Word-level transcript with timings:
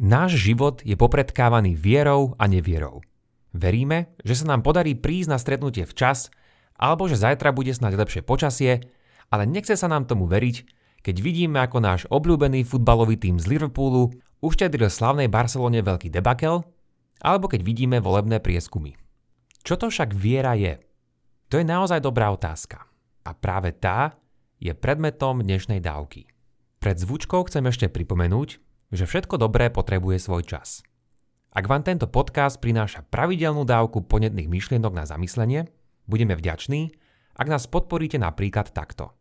Náš 0.00 0.40
život 0.40 0.80
je 0.80 0.96
popredkávaný 0.96 1.76
vierou 1.76 2.32
a 2.40 2.48
nevierou. 2.48 3.04
Veríme, 3.52 4.16
že 4.24 4.32
sa 4.32 4.48
nám 4.48 4.64
podarí 4.64 4.96
prísť 4.96 5.28
na 5.28 5.36
stretnutie 5.36 5.84
včas, 5.84 6.32
alebo 6.80 7.04
že 7.04 7.20
zajtra 7.20 7.52
bude 7.52 7.68
snáď 7.68 8.00
lepšie 8.00 8.24
počasie, 8.24 8.80
ale 9.28 9.44
nechce 9.44 9.76
sa 9.76 9.92
nám 9.92 10.08
tomu 10.08 10.24
veriť, 10.24 10.64
keď 11.04 11.16
vidíme, 11.20 11.60
ako 11.60 11.84
náš 11.84 12.08
obľúbený 12.08 12.64
futbalový 12.64 13.20
tým 13.20 13.36
z 13.36 13.44
Liverpoolu 13.44 14.16
uštedril 14.40 14.88
slavnej 14.88 15.28
Barcelone 15.28 15.84
veľký 15.84 16.08
debakel, 16.08 16.64
alebo 17.20 17.52
keď 17.52 17.60
vidíme 17.60 18.00
volebné 18.00 18.40
prieskumy. 18.40 18.96
Čo 19.60 19.76
to 19.76 19.92
však 19.92 20.16
viera 20.16 20.56
je? 20.56 20.80
To 21.52 21.60
je 21.60 21.66
naozaj 21.68 22.00
dobrá 22.00 22.32
otázka. 22.32 22.88
A 23.28 23.36
práve 23.36 23.76
tá 23.76 24.16
je 24.64 24.72
predmetom 24.72 25.44
dnešnej 25.44 25.84
dávky. 25.84 26.24
Pred 26.80 26.96
zvučkou 27.04 27.44
chcem 27.44 27.68
ešte 27.68 27.92
pripomenúť, 27.92 28.69
že 28.90 29.06
všetko 29.06 29.38
dobré 29.38 29.70
potrebuje 29.70 30.18
svoj 30.18 30.42
čas. 30.46 30.82
Ak 31.50 31.66
vám 31.66 31.82
tento 31.82 32.06
podcast 32.06 32.62
prináša 32.62 33.02
pravidelnú 33.10 33.66
dávku 33.66 34.06
ponetných 34.06 34.46
myšlienok 34.46 34.92
na 34.94 35.02
zamyslenie, 35.06 35.66
budeme 36.06 36.38
vďační, 36.38 36.94
ak 37.34 37.46
nás 37.50 37.66
podporíte 37.66 38.22
napríklad 38.22 38.70
takto. 38.70 39.14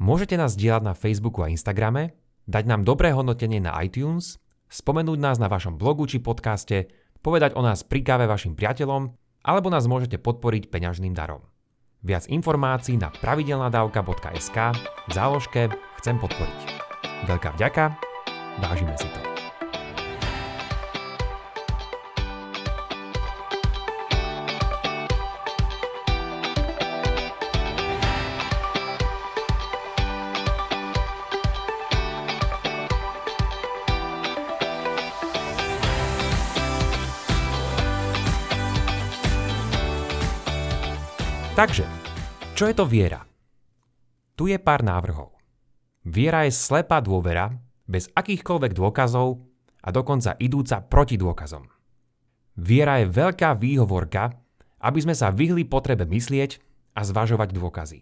Môžete 0.00 0.40
nás 0.40 0.56
dielať 0.56 0.82
na 0.84 0.94
Facebooku 0.96 1.44
a 1.44 1.52
Instagrame, 1.52 2.16
dať 2.48 2.64
nám 2.64 2.88
dobré 2.88 3.12
hodnotenie 3.12 3.60
na 3.60 3.76
iTunes, 3.84 4.40
spomenúť 4.72 5.18
nás 5.20 5.36
na 5.36 5.52
vašom 5.52 5.76
blogu 5.76 6.08
či 6.08 6.20
podcaste, 6.20 6.88
povedať 7.20 7.56
o 7.56 7.62
nás 7.64 7.84
pri 7.84 8.04
káve 8.04 8.24
vašim 8.28 8.56
priateľom, 8.56 9.12
alebo 9.44 9.68
nás 9.68 9.84
môžete 9.84 10.16
podporiť 10.20 10.72
peňažným 10.72 11.12
darom. 11.12 11.44
Viac 12.04 12.28
informácií 12.28 13.00
na 13.00 13.08
pravidelnadavka.sk 13.08 14.58
v 15.08 15.12
záložke 15.12 15.72
Chcem 16.00 16.20
podporiť. 16.20 16.60
Veľká 17.24 17.56
vďaka, 17.56 18.13
vážime 18.58 18.94
si 18.98 19.08
to. 19.10 19.34
Takže, 41.54 41.86
čo 42.58 42.66
je 42.66 42.74
to 42.74 42.82
viera? 42.82 43.22
Tu 44.34 44.50
je 44.50 44.58
pár 44.58 44.82
návrhov. 44.82 45.30
Viera 46.02 46.42
je 46.42 46.50
slepá 46.50 46.98
dôvera, 46.98 47.54
bez 47.84 48.08
akýchkoľvek 48.12 48.72
dôkazov 48.72 49.44
a 49.84 49.88
dokonca 49.92 50.36
idúca 50.40 50.80
proti 50.84 51.20
dôkazom. 51.20 51.68
Viera 52.54 53.02
je 53.02 53.10
veľká 53.10 53.58
výhovorka, 53.58 54.32
aby 54.84 54.98
sme 55.00 55.14
sa 55.16 55.34
vyhli 55.34 55.66
potrebe 55.66 56.06
myslieť 56.06 56.60
a 56.94 57.00
zvažovať 57.02 57.50
dôkazy. 57.50 58.00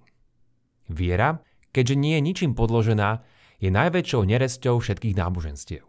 Viera, 0.92 1.41
keďže 1.72 1.97
nie 1.97 2.14
je 2.19 2.22
ničím 2.22 2.52
podložená, 2.52 3.24
je 3.62 3.70
najväčšou 3.70 4.27
neresťou 4.27 4.83
všetkých 4.83 5.14
náboženstiev. 5.14 5.86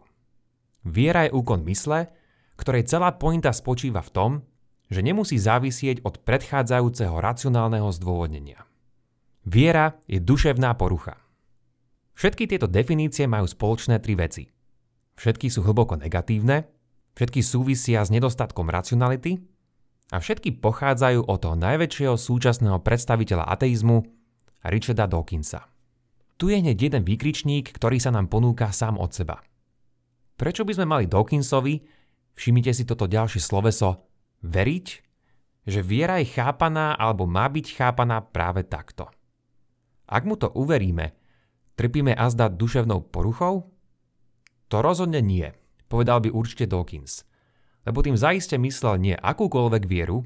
Viera 0.86 1.26
je 1.26 1.34
úkon 1.34 1.66
mysle, 1.66 2.08
ktorej 2.54 2.86
celá 2.86 3.10
pointa 3.18 3.50
spočíva 3.50 3.98
v 4.00 4.14
tom, 4.14 4.30
že 4.92 5.02
nemusí 5.02 5.40
závisieť 5.40 6.06
od 6.06 6.22
predchádzajúceho 6.22 7.18
racionálneho 7.18 7.90
zdôvodnenia. 7.90 8.62
Viera 9.42 9.98
je 10.06 10.22
duševná 10.22 10.76
porucha. 10.78 11.23
Všetky 12.14 12.46
tieto 12.46 12.70
definície 12.70 13.26
majú 13.26 13.46
spoločné 13.46 13.98
tri 13.98 14.14
veci. 14.14 14.46
Všetky 15.18 15.50
sú 15.50 15.66
hlboko 15.66 15.98
negatívne, 15.98 16.66
všetky 17.14 17.42
súvisia 17.42 18.02
s 18.02 18.10
nedostatkom 18.10 18.66
racionality 18.70 19.38
a 20.10 20.18
všetky 20.18 20.58
pochádzajú 20.58 21.26
od 21.26 21.38
toho 21.38 21.56
najväčšieho 21.58 22.14
súčasného 22.18 22.82
predstaviteľa 22.82 23.46
ateizmu, 23.50 24.02
Richarda 24.64 25.06
Dawkinsa. 25.10 25.68
Tu 26.34 26.50
je 26.50 26.58
hneď 26.58 26.76
jeden 26.90 27.02
výkričník, 27.06 27.70
ktorý 27.70 28.02
sa 28.02 28.10
nám 28.10 28.26
ponúka 28.26 28.74
sám 28.74 28.98
od 28.98 29.14
seba. 29.14 29.38
Prečo 30.34 30.66
by 30.66 30.72
sme 30.74 30.86
mali 30.90 31.04
Dawkinsovi, 31.06 31.74
všimnite 32.34 32.74
si 32.74 32.82
toto 32.82 33.06
ďalšie 33.06 33.38
sloveso, 33.38 34.02
veriť, 34.42 34.86
že 35.64 35.80
viera 35.80 36.18
je 36.18 36.26
chápaná 36.26 36.98
alebo 36.98 37.24
má 37.24 37.46
byť 37.46 37.66
chápaná 37.78 38.18
práve 38.20 38.66
takto. 38.66 39.06
Ak 40.10 40.26
mu 40.26 40.34
to 40.34 40.50
uveríme, 40.52 41.23
trpíme 41.74 42.14
azda 42.14 42.50
duševnou 42.50 43.10
poruchou? 43.10 43.70
To 44.72 44.76
rozhodne 44.80 45.22
nie, 45.22 45.52
povedal 45.86 46.24
by 46.24 46.32
určite 46.32 46.66
Dawkins, 46.66 47.22
lebo 47.86 48.00
tým 48.00 48.16
zaiste 48.16 48.56
myslel 48.58 48.98
nie 48.98 49.14
akúkoľvek 49.14 49.84
vieru, 49.86 50.24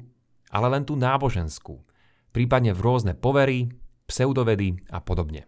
ale 0.49 0.67
len 0.73 0.83
tú 0.87 0.97
náboženskú, 0.97 1.77
prípadne 2.33 2.73
v 2.73 2.81
rôzne 2.81 3.13
povery, 3.13 3.69
pseudovedy 4.09 4.81
a 4.89 5.03
podobne. 5.03 5.45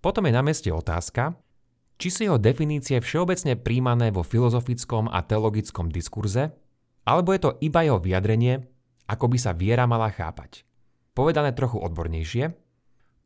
Potom 0.00 0.24
je 0.24 0.32
na 0.32 0.40
meste 0.40 0.72
otázka, 0.72 1.36
či 2.00 2.08
sú 2.08 2.20
jeho 2.26 2.38
definície 2.40 2.98
všeobecne 2.98 3.54
príjmané 3.54 4.10
vo 4.10 4.24
filozofickom 4.24 5.12
a 5.12 5.22
teologickom 5.22 5.92
diskurze, 5.92 6.50
alebo 7.04 7.30
je 7.36 7.40
to 7.42 7.50
iba 7.60 7.84
jeho 7.84 8.00
vyjadrenie, 8.00 8.64
ako 9.06 9.28
by 9.28 9.38
sa 9.38 9.52
viera 9.52 9.84
mala 9.84 10.08
chápať. 10.10 10.64
Povedané 11.12 11.52
trochu 11.52 11.76
odbornejšie, 11.76 12.56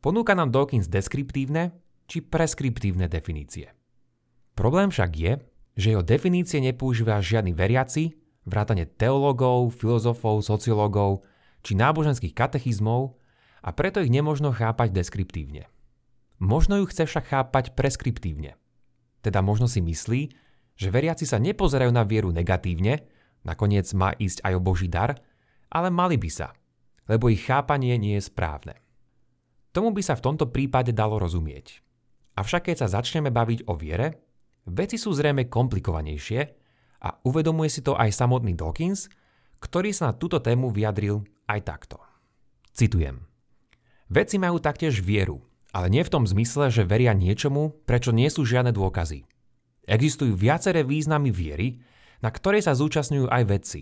ponúka 0.03 0.35
nám 0.35 0.51
Dawkins 0.51 0.91
deskriptívne 0.91 1.73
či 2.07 2.23
preskriptívne 2.23 3.11
definície. 3.11 3.75
Problém 4.57 4.89
však 4.89 5.11
je, 5.13 5.33
že 5.77 5.93
jeho 5.93 6.07
definície 6.07 6.63
nepoužíva 6.65 7.21
žiadny 7.21 7.53
veriaci, 7.53 8.17
vrátane 8.49 8.89
teológov, 8.89 9.75
filozofov, 9.77 10.41
sociológov 10.41 11.27
či 11.61 11.77
náboženských 11.77 12.33
katechizmov 12.33 13.19
a 13.61 13.75
preto 13.75 14.01
ich 14.01 14.09
nemožno 14.09 14.55
chápať 14.55 14.95
deskriptívne. 14.95 15.69
Možno 16.41 16.81
ju 16.81 16.89
chce 16.89 17.05
však 17.05 17.25
chápať 17.29 17.75
preskriptívne. 17.77 18.57
Teda 19.21 19.43
možno 19.43 19.67
si 19.67 19.83
myslí, 19.83 20.33
že 20.79 20.93
veriaci 20.93 21.27
sa 21.27 21.43
nepozerajú 21.43 21.91
na 21.91 22.07
vieru 22.07 22.31
negatívne, 22.31 23.05
Nakoniec 23.47 23.87
má 23.95 24.11
ísť 24.19 24.43
aj 24.43 24.53
o 24.59 24.61
Boží 24.61 24.91
dar, 24.91 25.15
ale 25.71 25.95
mali 25.95 26.19
by 26.19 26.27
sa, 26.27 26.51
lebo 27.07 27.31
ich 27.31 27.47
chápanie 27.47 27.95
nie 27.95 28.19
je 28.19 28.27
správne. 28.27 28.75
Tomu 29.71 29.95
by 29.95 30.03
sa 30.03 30.19
v 30.19 30.25
tomto 30.27 30.51
prípade 30.51 30.91
dalo 30.91 31.23
rozumieť. 31.23 31.86
Avšak 32.37 32.69
keď 32.69 32.85
sa 32.85 33.01
začneme 33.01 33.33
baviť 33.33 33.65
o 33.67 33.75
viere, 33.75 34.21
veci 34.69 35.01
sú 35.01 35.17
zrejme 35.17 35.49
komplikovanejšie 35.49 36.41
a 37.01 37.09
uvedomuje 37.25 37.73
si 37.73 37.81
to 37.81 37.97
aj 37.97 38.13
samotný 38.13 38.53
Dawkins, 38.53 39.09
ktorý 39.61 39.91
sa 39.97 40.13
na 40.13 40.15
túto 40.15 40.39
tému 40.45 40.69
vyjadril 40.69 41.25
aj 41.49 41.61
takto. 41.65 41.97
Citujem. 42.77 43.25
Veci 44.13 44.37
majú 44.37 44.61
taktiež 44.61 45.01
vieru, 45.01 45.41
ale 45.73 45.89
nie 45.89 46.05
v 46.05 46.13
tom 46.13 46.25
zmysle, 46.29 46.69
že 46.69 46.85
veria 46.85 47.17
niečomu, 47.17 47.73
prečo 47.89 48.13
nie 48.13 48.29
sú 48.29 48.45
žiadne 48.45 48.71
dôkazy. 48.71 49.25
Existujú 49.89 50.37
viaceré 50.37 50.85
významy 50.85 51.33
viery, 51.33 51.81
na 52.21 52.29
ktorej 52.29 52.65
sa 52.65 52.77
zúčastňujú 52.77 53.33
aj 53.33 53.43
vedci. 53.49 53.81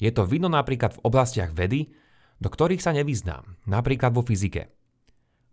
Je 0.00 0.10
to 0.10 0.26
vidno 0.26 0.50
napríklad 0.50 0.98
v 0.98 1.02
oblastiach 1.06 1.54
vedy, 1.54 1.94
do 2.42 2.50
ktorých 2.50 2.82
sa 2.82 2.90
nevyznám, 2.90 3.62
napríklad 3.70 4.10
vo 4.10 4.26
fyzike. 4.26 4.74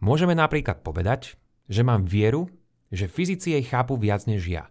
Môžeme 0.02 0.34
napríklad 0.34 0.82
povedať, 0.82 1.38
že 1.70 1.86
mám 1.86 2.10
vieru, 2.10 2.50
že 2.90 3.06
fyzici 3.06 3.54
jej 3.54 3.64
chápu 3.64 3.96
viac 3.96 4.26
než 4.26 4.50
ja. 4.50 4.66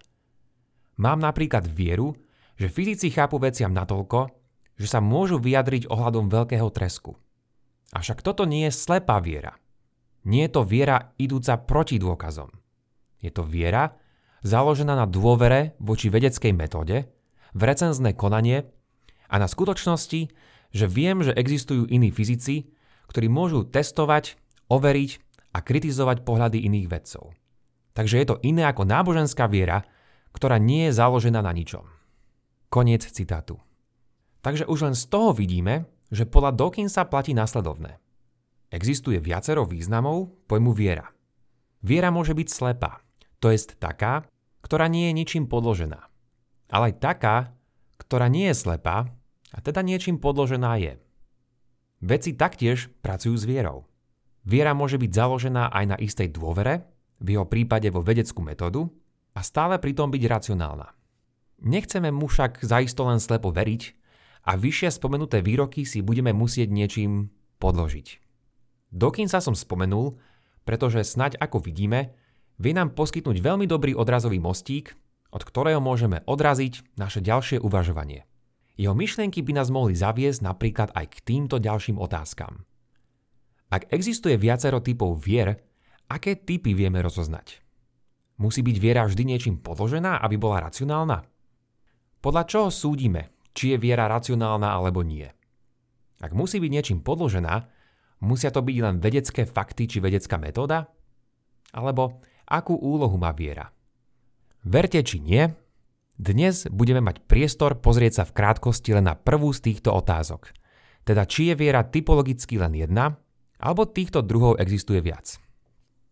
Mám 0.99 1.23
napríklad 1.23 1.65
vieru, 1.71 2.19
že 2.59 2.67
fyzici 2.67 3.15
chápu 3.15 3.39
veciam 3.39 3.71
natoľko, 3.71 4.35
že 4.75 4.91
sa 4.91 4.99
môžu 4.99 5.39
vyjadriť 5.39 5.87
ohľadom 5.87 6.27
veľkého 6.27 6.67
tresku. 6.75 7.15
Avšak 7.95 8.21
toto 8.21 8.45
nie 8.45 8.67
je 8.67 8.75
slepá 8.75 9.23
viera. 9.23 9.55
Nie 10.27 10.51
je 10.51 10.59
to 10.59 10.63
viera 10.67 11.15
idúca 11.17 11.57
proti 11.63 11.97
dôkazom. 12.03 12.51
Je 13.23 13.31
to 13.31 13.47
viera 13.47 13.95
založená 14.43 14.99
na 14.99 15.07
dôvere 15.07 15.79
voči 15.83 16.11
vedeckej 16.11 16.53
metóde, 16.55 17.11
v 17.57 17.61
recenzné 17.65 18.13
konanie 18.13 18.69
a 19.31 19.41
na 19.41 19.49
skutočnosti, 19.49 20.31
že 20.69 20.87
viem, 20.87 21.25
že 21.25 21.33
existujú 21.33 21.89
iní 21.89 22.13
fyzici, 22.13 22.71
ktorí 23.09 23.27
môžu 23.33 23.65
testovať, 23.65 24.37
overiť 24.69 25.11
a 25.53 25.59
kritizovať 25.61 26.23
pohľady 26.25 26.65
iných 26.65 26.87
vedcov. 26.89 27.33
Takže 27.97 28.17
je 28.21 28.27
to 28.29 28.41
iné 28.47 28.69
ako 28.69 28.87
náboženská 28.87 29.51
viera, 29.51 29.83
ktorá 30.33 30.61
nie 30.61 30.89
je 30.89 30.97
založená 30.97 31.43
na 31.43 31.51
ničom. 31.51 31.85
Koniec 32.69 33.05
citátu. 33.09 33.59
Takže 34.45 34.69
už 34.69 34.93
len 34.93 34.95
z 34.95 35.05
toho 35.09 35.35
vidíme, 35.35 35.89
že 36.13 36.29
podľa 36.29 36.55
Dawkinsa 36.55 37.09
platí 37.11 37.35
následovné. 37.35 37.99
Existuje 38.69 39.19
viacero 39.19 39.65
významov 39.65 40.31
pojmu 40.47 40.71
viera. 40.77 41.09
Viera 41.81 42.13
môže 42.13 42.37
byť 42.37 42.49
slepá, 42.53 43.01
to 43.41 43.49
jest 43.49 43.81
taká, 43.81 44.29
ktorá 44.61 44.87
nie 44.87 45.09
je 45.11 45.17
ničím 45.17 45.45
podložená 45.49 46.09
ale 46.69 46.93
aj 46.93 47.01
taká, 47.01 47.37
ktorá 47.97 48.29
nie 48.29 48.53
je 48.53 48.57
slepá 48.57 49.09
a 49.53 49.59
teda 49.65 49.81
niečím 49.81 50.21
podložená 50.21 50.77
je. 50.79 51.01
Veci 52.05 52.37
taktiež 52.37 52.93
pracujú 53.03 53.35
s 53.35 53.45
vierou. 53.49 53.88
Viera 54.49 54.73
môže 54.73 54.97
byť 54.97 55.13
založená 55.13 55.69
aj 55.69 55.85
na 55.85 55.97
istej 56.01 56.33
dôvere, 56.33 56.89
v 57.21 57.37
jeho 57.37 57.45
prípade 57.45 57.93
vo 57.93 58.01
vedeckú 58.01 58.41
metódu, 58.41 58.89
a 59.37 59.45
stále 59.45 59.77
pritom 59.77 60.09
byť 60.09 60.23
racionálna. 60.25 60.89
Nechceme 61.69 62.09
mu 62.09 62.27
však 62.27 62.65
zaisto 62.65 63.05
len 63.05 63.21
slepo 63.21 63.53
veriť 63.53 63.83
a 64.49 64.57
vyššie 64.57 64.89
spomenuté 64.95 65.45
výroky 65.45 65.85
si 65.85 66.01
budeme 66.01 66.33
musieť 66.33 66.73
niečím 66.73 67.29
podložiť. 67.61 68.25
Dokým 68.89 69.29
sa 69.29 69.45
som 69.45 69.53
spomenul, 69.53 70.17
pretože 70.65 71.05
snaď 71.05 71.37
ako 71.37 71.61
vidíme, 71.61 72.17
vie 72.57 72.73
nám 72.73 72.97
poskytnúť 72.97 73.45
veľmi 73.45 73.69
dobrý 73.69 73.93
odrazový 73.93 74.41
mostík, 74.41 74.97
od 75.29 75.45
ktorého 75.45 75.83
môžeme 75.83 76.25
odraziť 76.25 76.97
naše 76.97 77.21
ďalšie 77.21 77.61
uvažovanie. 77.61 78.25
Jeho 78.79 78.95
myšlienky 78.97 79.45
by 79.45 79.53
nás 79.61 79.69
mohli 79.69 79.93
zaviesť 79.93 80.41
napríklad 80.41 80.95
aj 80.95 81.07
k 81.11 81.17
týmto 81.27 81.61
ďalším 81.61 81.99
otázkam. 81.99 82.68
Ak 83.69 83.93
existuje 83.93 84.41
viacero 84.41 84.81
typov 84.81 85.21
vier, 85.21 85.53
aké 86.09 86.41
typy 86.41 86.73
vieme 86.73 87.05
rozoznať? 87.05 87.61
Musí 88.41 88.65
byť 88.65 88.77
viera 88.81 89.05
vždy 89.05 89.23
niečím 89.29 89.61
podložená, 89.61 90.25
aby 90.25 90.41
bola 90.41 90.65
racionálna? 90.65 91.21
Podľa 92.25 92.43
čoho 92.49 92.69
súdime, 92.73 93.45
či 93.53 93.75
je 93.75 93.79
viera 93.79 94.09
racionálna 94.09 94.73
alebo 94.73 95.05
nie? 95.05 95.29
Ak 96.19 96.33
musí 96.33 96.59
byť 96.59 96.71
niečím 96.73 96.99
podložená, 97.05 97.69
musia 98.25 98.49
to 98.49 98.65
byť 98.65 98.77
len 98.81 98.97
vedecké 99.05 99.45
fakty 99.45 99.85
či 99.85 100.01
vedecká 100.01 100.41
metóda? 100.41 100.89
Alebo 101.77 102.25
akú 102.49 102.73
úlohu 102.73 103.21
má 103.21 103.37
viera? 103.37 103.69
Verte 104.65 105.05
či 105.05 105.21
nie, 105.21 105.45
dnes 106.17 106.67
budeme 106.73 107.05
mať 107.05 107.23
priestor 107.29 107.79
pozrieť 107.79 108.23
sa 108.23 108.25
v 108.27 108.35
krátkosti 108.35 108.97
len 108.97 109.07
na 109.07 109.15
prvú 109.15 109.53
z 109.53 109.71
týchto 109.71 109.93
otázok. 109.95 110.51
Teda 111.07 111.29
či 111.29 111.53
je 111.53 111.55
viera 111.55 111.87
typologicky 111.87 112.59
len 112.59 112.75
jedna, 112.75 113.15
alebo 113.59 113.87
týchto 113.87 114.23
druhov 114.23 114.59
existuje 114.63 115.03
viac. 115.03 115.39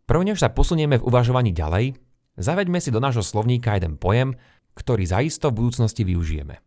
Prv 0.07 0.23
než 0.23 0.43
sa 0.43 0.51
posunieme 0.51 0.99
v 0.99 1.07
uvažovaní 1.07 1.51
ďalej, 1.51 1.99
zaveďme 2.39 2.79
si 2.79 2.95
do 2.95 3.03
nášho 3.03 3.27
slovníka 3.27 3.75
jeden 3.75 3.99
pojem, 3.99 4.39
ktorý 4.79 5.03
zaisto 5.09 5.51
v 5.51 5.65
budúcnosti 5.65 6.07
využijeme. 6.07 6.63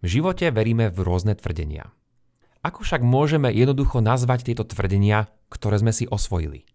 V 0.00 0.06
živote 0.06 0.48
veríme 0.54 0.88
v 0.94 0.98
rôzne 1.02 1.34
tvrdenia. 1.34 1.90
Ako 2.62 2.86
však 2.86 3.02
môžeme 3.02 3.50
jednoducho 3.50 3.98
nazvať 3.98 4.50
tieto 4.50 4.62
tvrdenia, 4.62 5.26
ktoré 5.50 5.82
sme 5.82 5.90
si 5.90 6.06
osvojili? 6.06 6.66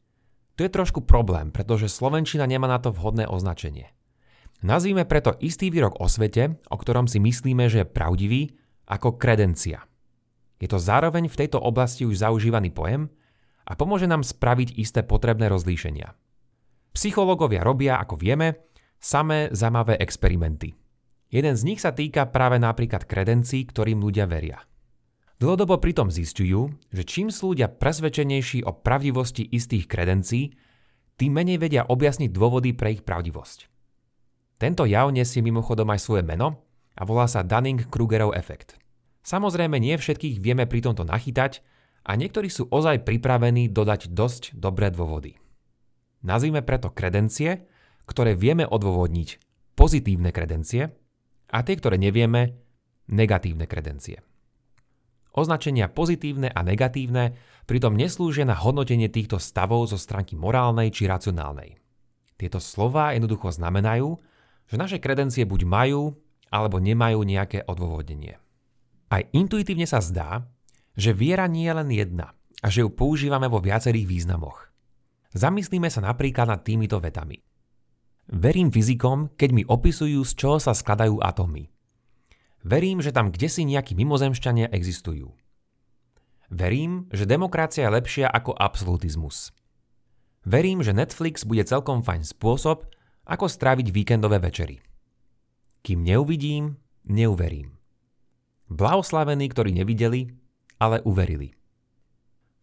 To 0.60 0.68
je 0.68 0.72
trošku 0.72 1.02
problém, 1.08 1.50
pretože 1.50 1.90
Slovenčina 1.90 2.46
nemá 2.46 2.70
na 2.70 2.78
to 2.78 2.94
vhodné 2.94 3.26
označenie. 3.26 3.90
Nazvíme 4.64 5.04
preto 5.04 5.36
istý 5.44 5.74
výrok 5.74 6.00
o 6.00 6.08
svete, 6.08 6.56
o 6.72 6.76
ktorom 6.80 7.10
si 7.10 7.20
myslíme, 7.20 7.68
že 7.68 7.84
je 7.84 7.92
pravdivý, 7.92 8.42
ako 8.88 9.20
kredencia. 9.20 9.84
Je 10.64 10.72
to 10.72 10.80
zároveň 10.80 11.28
v 11.28 11.40
tejto 11.44 11.60
oblasti 11.60 12.08
už 12.08 12.24
zaužívaný 12.24 12.72
pojem 12.72 13.12
a 13.68 13.76
pomôže 13.76 14.08
nám 14.08 14.24
spraviť 14.24 14.80
isté 14.80 15.04
potrebné 15.04 15.52
rozlíšenia. 15.52 16.16
Psychológovia 16.96 17.68
robia, 17.68 18.00
ako 18.00 18.16
vieme, 18.16 18.72
samé 18.96 19.52
zaujímavé 19.52 20.00
experimenty. 20.00 20.72
Jeden 21.28 21.60
z 21.60 21.68
nich 21.68 21.84
sa 21.84 21.92
týka 21.92 22.32
práve 22.32 22.64
napríklad 22.64 23.04
kredencií, 23.04 23.68
ktorým 23.68 24.00
ľudia 24.00 24.24
veria. 24.24 24.64
Dlhodobo 25.36 25.84
pritom 25.84 26.08
zistujú, 26.08 26.72
že 26.96 27.04
čím 27.04 27.28
sú 27.28 27.52
ľudia 27.52 27.68
presvedčenejší 27.68 28.64
o 28.64 28.72
pravdivosti 28.72 29.44
istých 29.44 29.92
kredencií, 29.92 30.56
tým 31.20 31.36
menej 31.36 31.60
vedia 31.60 31.84
objasniť 31.84 32.32
dôvody 32.32 32.72
pre 32.72 32.96
ich 32.96 33.04
pravdivosť. 33.04 33.68
Tento 34.64 34.88
jav 34.88 35.12
nesie 35.12 35.44
mimochodom 35.44 35.92
aj 35.92 36.00
svoje 36.00 36.24
meno 36.24 36.64
a 36.96 37.04
volá 37.04 37.28
sa 37.28 37.44
Dunning-Krugerov 37.44 38.32
efekt. 38.38 38.80
Samozrejme 39.24 39.80
nie 39.80 39.96
všetkých 39.96 40.44
vieme 40.44 40.68
pri 40.68 40.84
tomto 40.84 41.08
nachytať 41.08 41.64
a 42.04 42.20
niektorí 42.20 42.52
sú 42.52 42.68
ozaj 42.68 43.08
pripravení 43.08 43.72
dodať 43.72 44.12
dosť 44.12 44.60
dobré 44.60 44.92
dôvody. 44.92 45.40
Nazvime 46.24 46.60
preto 46.64 46.92
kredencie, 46.92 47.64
ktoré 48.04 48.36
vieme 48.36 48.68
odôvodniť 48.68 49.40
pozitívne 49.80 50.36
kredencie 50.36 50.92
a 51.48 51.58
tie, 51.64 51.76
ktoré 51.80 51.96
nevieme, 51.96 52.60
negatívne 53.08 53.64
kredencie. 53.64 54.20
Označenia 55.34 55.90
pozitívne 55.90 56.52
a 56.52 56.62
negatívne 56.62 57.34
pritom 57.66 57.98
neslúžia 57.98 58.46
na 58.46 58.54
hodnotenie 58.54 59.10
týchto 59.10 59.42
stavov 59.42 59.90
zo 59.90 59.98
stránky 59.98 60.38
morálnej 60.38 60.94
či 60.94 61.10
racionálnej. 61.10 61.80
Tieto 62.38 62.60
slová 62.60 63.16
jednoducho 63.16 63.50
znamenajú, 63.50 64.20
že 64.68 64.76
naše 64.76 65.00
kredencie 65.00 65.48
buď 65.48 65.62
majú, 65.66 66.14
alebo 66.54 66.78
nemajú 66.78 67.26
nejaké 67.26 67.66
odôvodnenie. 67.66 68.43
Aj 69.14 69.22
intuitívne 69.30 69.86
sa 69.86 70.02
zdá, 70.02 70.42
že 70.98 71.14
viera 71.14 71.46
nie 71.46 71.70
je 71.70 71.78
len 71.78 71.90
jedna 71.94 72.34
a 72.66 72.74
že 72.74 72.82
ju 72.82 72.90
používame 72.90 73.46
vo 73.46 73.62
viacerých 73.62 74.10
významoch. 74.10 74.74
Zamyslíme 75.38 75.86
sa 75.94 76.02
napríklad 76.02 76.50
nad 76.50 76.66
týmito 76.66 76.98
vetami. 76.98 77.38
Verím 78.34 78.74
fyzikom, 78.74 79.38
keď 79.38 79.50
mi 79.54 79.64
opisujú, 79.70 80.26
z 80.26 80.34
čoho 80.34 80.58
sa 80.58 80.74
skladajú 80.74 81.22
atómy. 81.22 81.70
Verím, 82.66 83.06
že 83.06 83.14
tam 83.14 83.30
kde 83.30 83.54
si 83.54 83.70
nejakí 83.70 83.94
mimozemšťania 83.94 84.74
existujú. 84.74 85.30
Verím, 86.50 87.06
že 87.14 87.30
demokracia 87.30 87.86
je 87.86 87.94
lepšia 87.94 88.28
ako 88.34 88.58
absolutizmus. 88.58 89.54
Verím, 90.42 90.82
že 90.82 90.96
Netflix 90.96 91.46
bude 91.46 91.62
celkom 91.70 92.02
fajn 92.02 92.26
spôsob, 92.26 92.90
ako 93.30 93.46
stráviť 93.46 93.94
víkendové 93.94 94.42
večery. 94.42 94.82
Kým 95.86 96.02
neuvidím, 96.02 96.82
neuverím. 97.06 97.83
Blahoslavení, 98.72 99.50
ktorí 99.52 99.76
nevideli, 99.76 100.32
ale 100.80 101.04
uverili. 101.04 101.56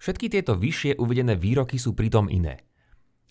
Všetky 0.00 0.32
tieto 0.32 0.56
vyššie 0.56 0.96
uvedené 0.96 1.36
výroky 1.36 1.76
sú 1.76 1.92
pritom 1.92 2.32
iné. 2.32 2.64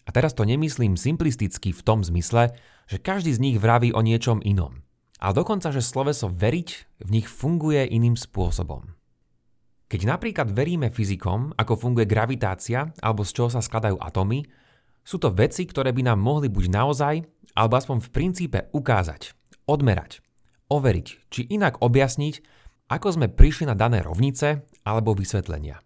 A 0.06 0.14
teraz 0.14 0.38
to 0.38 0.46
nemyslím 0.46 0.98
simplisticky 0.98 1.74
v 1.74 1.82
tom 1.82 2.06
zmysle, 2.06 2.54
že 2.90 2.98
každý 3.02 3.34
z 3.34 3.42
nich 3.42 3.58
vraví 3.58 3.94
o 3.94 4.02
niečom 4.02 4.42
inom. 4.42 4.82
Ale 5.22 5.34
dokonca, 5.38 5.70
že 5.70 5.84
sloveso 5.84 6.30
veriť 6.30 6.70
v 7.06 7.10
nich 7.10 7.28
funguje 7.28 7.86
iným 7.90 8.18
spôsobom. 8.18 8.98
Keď 9.90 10.02
napríklad 10.06 10.54
veríme 10.54 10.94
fyzikom, 10.94 11.58
ako 11.58 11.74
funguje 11.74 12.06
gravitácia 12.06 12.94
alebo 13.02 13.26
z 13.26 13.34
čoho 13.34 13.50
sa 13.50 13.62
skladajú 13.62 13.98
atómy, 13.98 14.46
sú 15.02 15.18
to 15.18 15.34
veci, 15.34 15.66
ktoré 15.66 15.90
by 15.90 16.14
nám 16.14 16.22
mohli 16.22 16.54
buď 16.54 16.70
naozaj, 16.70 17.26
alebo 17.58 17.74
aspoň 17.82 17.98
v 18.06 18.10
princípe 18.14 18.60
ukázať, 18.70 19.34
odmerať, 19.66 20.22
overiť, 20.70 21.08
či 21.34 21.50
inak 21.50 21.82
objasniť, 21.82 22.59
ako 22.90 23.08
sme 23.16 23.28
prišli 23.30 23.70
na 23.70 23.78
dané 23.78 24.02
rovnice 24.02 24.66
alebo 24.84 25.14
vysvetlenia. 25.14 25.78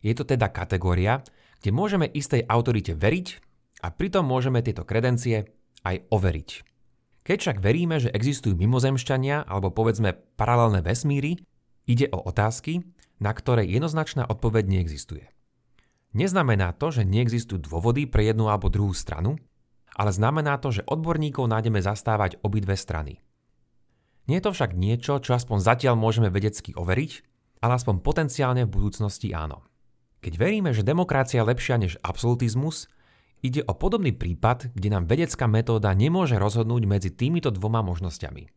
Je 0.00 0.14
to 0.14 0.22
teda 0.22 0.48
kategória, 0.54 1.26
kde 1.58 1.70
môžeme 1.74 2.06
istej 2.06 2.46
autorite 2.46 2.94
veriť 2.94 3.26
a 3.82 3.90
pritom 3.90 4.22
môžeme 4.22 4.62
tieto 4.62 4.86
kredencie 4.86 5.50
aj 5.82 6.06
overiť. 6.14 6.50
Keď 7.26 7.36
však 7.42 7.58
veríme, 7.58 7.98
že 7.98 8.14
existujú 8.14 8.54
mimozemšťania 8.54 9.50
alebo 9.50 9.74
povedzme 9.74 10.14
paralelné 10.38 10.78
vesmíry, 10.86 11.42
ide 11.90 12.06
o 12.14 12.22
otázky, 12.22 12.86
na 13.18 13.34
ktoré 13.34 13.66
jednoznačná 13.66 14.30
odpoveď 14.30 14.78
neexistuje. 14.78 15.26
Neznamená 16.14 16.70
to, 16.78 16.94
že 16.94 17.02
neexistujú 17.02 17.66
dôvody 17.66 18.06
pre 18.06 18.30
jednu 18.30 18.46
alebo 18.46 18.70
druhú 18.70 18.94
stranu, 18.94 19.36
ale 19.98 20.14
znamená 20.14 20.60
to, 20.62 20.70
že 20.70 20.86
odborníkov 20.86 21.50
nájdeme 21.50 21.82
zastávať 21.82 22.38
obidve 22.46 22.78
strany. 22.78 23.25
Nie 24.26 24.42
je 24.42 24.50
to 24.50 24.54
však 24.54 24.74
niečo, 24.74 25.22
čo 25.22 25.38
aspoň 25.38 25.58
zatiaľ 25.62 25.94
môžeme 25.94 26.30
vedecky 26.30 26.74
overiť, 26.74 27.12
ale 27.62 27.72
aspoň 27.78 28.02
potenciálne 28.02 28.62
v 28.66 28.74
budúcnosti 28.74 29.30
áno. 29.30 29.62
Keď 30.20 30.34
veríme, 30.34 30.74
že 30.74 30.82
demokracia 30.82 31.42
je 31.42 31.48
lepšia 31.48 31.76
než 31.78 31.92
absolutizmus, 32.02 32.90
ide 33.46 33.62
o 33.62 33.72
podobný 33.78 34.10
prípad, 34.10 34.74
kde 34.74 34.88
nám 34.90 35.06
vedecká 35.06 35.46
metóda 35.46 35.94
nemôže 35.94 36.34
rozhodnúť 36.42 36.82
medzi 36.90 37.10
týmito 37.14 37.54
dvoma 37.54 37.86
možnosťami. 37.86 38.50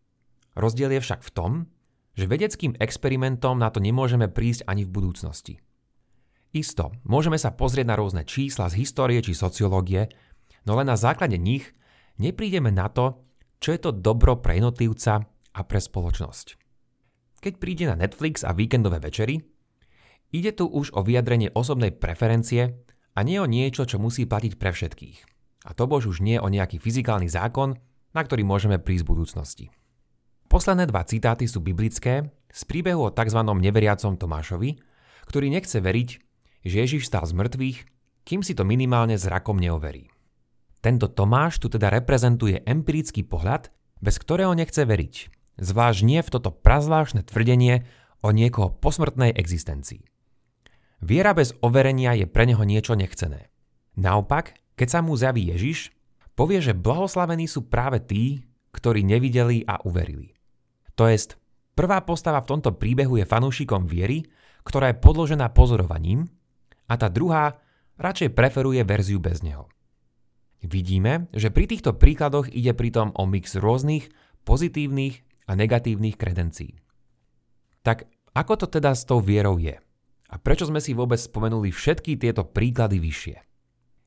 Rozdiel 0.58 0.98
je 0.98 1.02
však 1.06 1.22
v 1.22 1.34
tom, 1.34 1.52
že 2.18 2.26
vedeckým 2.26 2.74
experimentom 2.82 3.62
na 3.62 3.70
to 3.70 3.78
nemôžeme 3.78 4.26
prísť 4.28 4.66
ani 4.66 4.84
v 4.84 4.92
budúcnosti. 4.92 5.62
Isto, 6.50 6.90
môžeme 7.06 7.38
sa 7.38 7.54
pozrieť 7.54 7.94
na 7.94 7.96
rôzne 7.96 8.26
čísla 8.26 8.74
z 8.74 8.82
histórie 8.82 9.22
či 9.22 9.38
sociológie, 9.38 10.10
no 10.66 10.74
len 10.74 10.90
na 10.90 10.98
základe 10.98 11.38
nich 11.38 11.78
neprídeme 12.18 12.74
na 12.74 12.90
to, 12.90 13.22
čo 13.62 13.78
je 13.78 13.80
to 13.80 13.92
dobro 13.94 14.42
pre 14.42 14.58
jednotlivca 14.58 15.30
a 15.60 15.68
pre 15.68 15.84
spoločnosť. 15.84 16.56
Keď 17.44 17.54
príde 17.60 17.86
na 17.92 18.00
Netflix 18.00 18.48
a 18.48 18.56
víkendové 18.56 19.04
večery, 19.04 19.44
ide 20.32 20.56
tu 20.56 20.72
už 20.72 20.96
o 20.96 21.04
vyjadrenie 21.04 21.52
osobnej 21.52 21.92
preferencie 21.92 22.80
a 23.16 23.20
nie 23.28 23.40
o 23.44 23.48
niečo, 23.48 23.84
čo 23.84 24.00
musí 24.00 24.24
platiť 24.24 24.56
pre 24.56 24.72
všetkých. 24.72 25.18
A 25.68 25.76
to 25.76 25.84
bož 25.92 26.08
už 26.08 26.24
nie 26.24 26.40
o 26.40 26.48
nejaký 26.48 26.80
fyzikálny 26.80 27.28
zákon, 27.28 27.76
na 28.16 28.22
ktorý 28.24 28.48
môžeme 28.48 28.80
prísť 28.80 29.04
v 29.04 29.12
budúcnosti. 29.12 29.66
Posledné 30.50 30.90
dva 30.90 31.04
citáty 31.06 31.46
sú 31.46 31.62
biblické 31.62 32.32
z 32.50 32.62
príbehu 32.66 33.12
o 33.12 33.14
tzv. 33.14 33.40
neveriacom 33.44 34.18
Tomášovi, 34.18 34.82
ktorý 35.30 35.54
nechce 35.54 35.78
veriť, 35.78 36.10
že 36.66 36.76
Ježiš 36.82 37.06
stal 37.06 37.24
z 37.30 37.38
mŕtvych, 37.38 37.78
kým 38.26 38.42
si 38.42 38.58
to 38.58 38.66
minimálne 38.66 39.14
zrakom 39.16 39.62
neoverí. 39.62 40.10
Tento 40.82 41.12
Tomáš 41.12 41.62
tu 41.62 41.68
teda 41.70 41.92
reprezentuje 41.92 42.66
empirický 42.66 43.28
pohľad, 43.28 43.70
bez 44.00 44.16
ktorého 44.18 44.56
nechce 44.56 44.82
veriť, 44.88 45.39
zvlášť 45.60 46.00
nie 46.08 46.20
v 46.24 46.32
toto 46.32 46.50
prazvláštne 46.50 47.28
tvrdenie 47.28 47.86
o 48.24 48.32
niekoho 48.32 48.74
posmrtnej 48.74 49.36
existencii. 49.36 50.04
Viera 51.00 51.32
bez 51.32 51.56
overenia 51.64 52.12
je 52.16 52.28
pre 52.28 52.44
neho 52.44 52.64
niečo 52.68 52.96
nechcené. 52.96 53.48
Naopak, 53.96 54.60
keď 54.76 54.88
sa 54.88 55.00
mu 55.00 55.16
zjaví 55.16 55.48
Ježiš, 55.52 55.96
povie, 56.36 56.60
že 56.60 56.76
blahoslavení 56.76 57.48
sú 57.48 57.68
práve 57.72 58.04
tí, 58.04 58.44
ktorí 58.76 59.04
nevideli 59.04 59.64
a 59.64 59.80
uverili. 59.84 60.36
To 61.00 61.08
jest, 61.08 61.40
prvá 61.76 62.04
postava 62.04 62.44
v 62.44 62.52
tomto 62.56 62.76
príbehu 62.76 63.20
je 63.20 63.28
fanúšikom 63.28 63.88
viery, 63.88 64.28
ktorá 64.68 64.92
je 64.92 65.00
podložená 65.00 65.56
pozorovaním 65.56 66.28
a 66.92 67.00
tá 67.00 67.08
druhá 67.08 67.60
radšej 67.96 68.36
preferuje 68.36 68.84
verziu 68.84 69.24
bez 69.24 69.40
neho. 69.40 69.72
Vidíme, 70.60 71.32
že 71.32 71.56
pri 71.56 71.72
týchto 71.72 71.96
príkladoch 71.96 72.52
ide 72.52 72.76
pritom 72.76 73.16
o 73.16 73.24
mix 73.24 73.56
rôznych 73.56 74.12
pozitívnych 74.44 75.24
a 75.50 75.58
negatívnych 75.58 76.14
kredencií. 76.14 76.78
Tak 77.82 78.06
ako 78.38 78.54
to 78.62 78.68
teda 78.70 78.94
s 78.94 79.04
tou 79.10 79.18
vierou 79.18 79.58
je? 79.58 79.74
A 80.30 80.36
prečo 80.38 80.70
sme 80.70 80.78
si 80.78 80.94
vôbec 80.94 81.18
spomenuli 81.18 81.74
všetky 81.74 82.22
tieto 82.22 82.46
príklady 82.46 83.02
vyššie? 83.02 83.38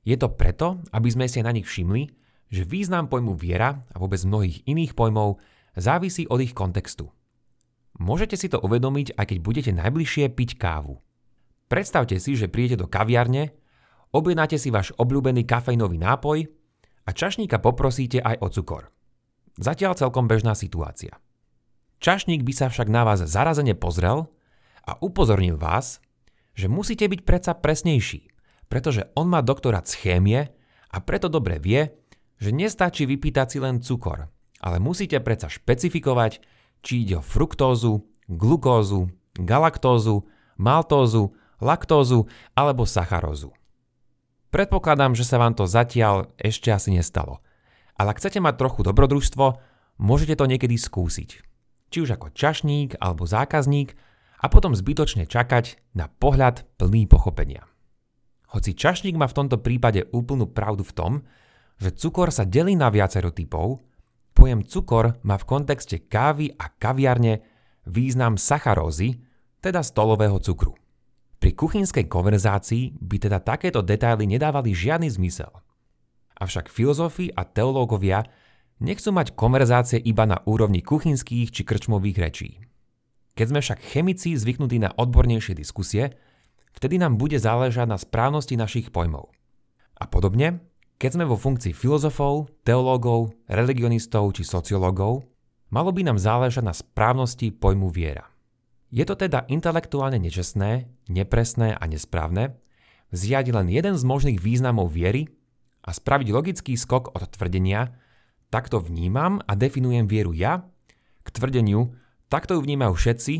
Je 0.06 0.14
to 0.14 0.30
preto, 0.30 0.78
aby 0.94 1.10
sme 1.10 1.26
si 1.26 1.42
na 1.42 1.50
nich 1.50 1.66
všimli, 1.66 2.14
že 2.46 2.62
význam 2.62 3.10
pojmu 3.10 3.34
viera 3.34 3.82
a 3.90 3.96
vôbec 3.98 4.22
mnohých 4.22 4.62
iných 4.70 4.94
pojmov 4.94 5.42
závisí 5.74 6.30
od 6.30 6.38
ich 6.38 6.54
kontextu. 6.54 7.10
Môžete 7.98 8.38
si 8.38 8.46
to 8.46 8.62
uvedomiť, 8.62 9.18
aj 9.18 9.26
keď 9.34 9.38
budete 9.42 9.72
najbližšie 9.74 10.30
piť 10.30 10.62
kávu. 10.62 11.02
Predstavte 11.66 12.22
si, 12.22 12.38
že 12.38 12.52
prídete 12.52 12.84
do 12.84 12.86
kaviarne 12.86 13.56
objednáte 14.12 14.60
si 14.60 14.68
váš 14.68 14.92
obľúbený 15.00 15.48
kafejnový 15.48 15.96
nápoj 15.96 16.44
a 17.08 17.10
čašníka 17.10 17.58
poprosíte 17.58 18.20
aj 18.20 18.36
o 18.44 18.48
cukor. 18.52 18.92
Zatiaľ 19.56 19.96
celkom 19.96 20.28
bežná 20.28 20.52
situácia. 20.52 21.16
Čašník 22.02 22.42
by 22.42 22.50
sa 22.50 22.66
však 22.66 22.90
na 22.90 23.06
vás 23.06 23.22
zarazene 23.22 23.78
pozrel 23.78 24.26
a 24.82 24.98
upozornil 24.98 25.54
vás, 25.54 26.02
že 26.58 26.66
musíte 26.66 27.06
byť 27.06 27.22
predsa 27.22 27.54
presnejší, 27.54 28.26
pretože 28.66 29.06
on 29.14 29.30
má 29.30 29.38
doktorát 29.38 29.86
z 29.86 30.02
chémie 30.02 30.50
a 30.90 30.96
preto 30.98 31.30
dobre 31.30 31.62
vie, 31.62 31.94
že 32.42 32.50
nestačí 32.50 33.06
vypýtať 33.06 33.46
si 33.54 33.58
len 33.62 33.78
cukor, 33.78 34.26
ale 34.58 34.82
musíte 34.82 35.22
predsa 35.22 35.46
špecifikovať, 35.46 36.42
či 36.82 37.06
ide 37.06 37.22
o 37.22 37.24
fruktózu, 37.24 38.02
glukózu, 38.26 39.06
galaktózu, 39.38 40.26
maltózu, 40.58 41.38
laktózu 41.62 42.26
alebo 42.58 42.82
sacharózu. 42.82 43.54
Predpokladám, 44.50 45.14
že 45.14 45.22
sa 45.22 45.38
vám 45.38 45.54
to 45.54 45.70
zatiaľ 45.70 46.34
ešte 46.34 46.74
asi 46.74 46.90
nestalo. 46.90 47.38
Ale 47.94 48.10
ak 48.10 48.18
chcete 48.18 48.42
mať 48.42 48.58
trochu 48.58 48.82
dobrodružstvo, 48.82 49.62
môžete 50.02 50.34
to 50.34 50.50
niekedy 50.50 50.74
skúsiť. 50.74 51.51
Či 51.92 52.00
už 52.00 52.16
ako 52.16 52.32
čašník 52.32 52.96
alebo 52.96 53.28
zákazník 53.28 53.92
a 54.40 54.48
potom 54.48 54.72
zbytočne 54.72 55.28
čakať 55.28 55.92
na 55.92 56.08
pohľad 56.08 56.64
plný 56.80 57.04
pochopenia. 57.04 57.68
Hoci 58.56 58.72
čašník 58.72 59.12
má 59.12 59.28
v 59.28 59.36
tomto 59.36 59.60
prípade 59.60 60.08
úplnú 60.08 60.48
pravdu 60.48 60.88
v 60.88 60.96
tom, 60.96 61.12
že 61.76 61.92
cukor 61.92 62.32
sa 62.32 62.48
delí 62.48 62.72
na 62.72 62.88
viacero 62.88 63.28
typov, 63.28 63.84
pojem 64.32 64.64
cukor 64.64 65.20
má 65.20 65.36
v 65.36 65.44
kontexte 65.44 66.08
kávy 66.08 66.56
a 66.56 66.72
kaviarne 66.72 67.44
význam 67.84 68.40
sacharózy, 68.40 69.20
teda 69.60 69.84
stolového 69.84 70.40
cukru. 70.40 70.72
Pri 71.38 71.52
kuchynskej 71.52 72.08
konverzácii 72.08 72.96
by 73.02 73.16
teda 73.18 73.38
takéto 73.42 73.84
detaily 73.84 74.24
nedávali 74.24 74.72
žiadny 74.72 75.12
zmysel. 75.12 75.50
Avšak 76.40 76.72
filozofi 76.72 77.28
a 77.30 77.44
teológovia 77.44 78.24
nechcú 78.82 79.14
mať 79.14 79.38
konverzácie 79.38 80.02
iba 80.02 80.26
na 80.26 80.42
úrovni 80.42 80.82
kuchynských 80.82 81.54
či 81.54 81.62
krčmových 81.62 82.18
rečí. 82.18 82.50
Keď 83.38 83.46
sme 83.48 83.60
však 83.62 83.80
chemici 83.80 84.34
zvyknutí 84.36 84.82
na 84.82 84.90
odbornejšie 84.92 85.56
diskusie, 85.56 86.12
vtedy 86.74 86.98
nám 86.98 87.16
bude 87.16 87.38
záležať 87.38 87.86
na 87.88 87.96
správnosti 87.96 88.58
našich 88.58 88.90
pojmov. 88.90 89.32
A 89.96 90.04
podobne, 90.10 90.60
keď 90.98 91.16
sme 91.16 91.24
vo 91.24 91.38
funkcii 91.38 91.72
filozofov, 91.72 92.50
teológov, 92.66 93.32
religionistov 93.46 94.34
či 94.36 94.44
sociológov, 94.44 95.24
malo 95.72 95.94
by 95.94 96.12
nám 96.12 96.18
záležať 96.20 96.66
na 96.66 96.74
správnosti 96.76 97.54
pojmu 97.54 97.88
viera. 97.88 98.28
Je 98.92 99.08
to 99.08 99.16
teda 99.16 99.48
intelektuálne 99.48 100.20
nečestné, 100.20 100.90
nepresné 101.08 101.72
a 101.72 101.84
nesprávne 101.88 102.60
vziať 103.12 103.52
len 103.52 103.68
jeden 103.72 103.94
z 103.96 104.04
možných 104.04 104.40
významov 104.40 104.92
viery 104.92 105.32
a 105.84 105.92
spraviť 105.92 106.28
logický 106.32 106.74
skok 106.76 107.12
od 107.12 107.24
tvrdenia 107.32 107.92
takto 108.52 108.84
vnímam 108.84 109.40
a 109.48 109.56
definujem 109.56 110.04
vieru 110.04 110.36
ja 110.36 110.68
k 111.24 111.28
tvrdeniu 111.32 111.96
takto 112.28 112.52
ju 112.52 112.60
vnímajú 112.60 112.92
všetci 112.92 113.34